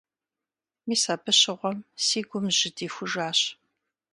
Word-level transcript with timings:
Мис 0.87 1.03
абы 1.13 1.31
щыгъуэм 1.39 1.77
си 2.05 2.19
гум 2.27 2.45
жьы 2.57 2.69
дихужащ. 2.75 3.39